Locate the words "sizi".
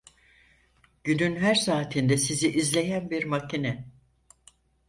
2.17-2.51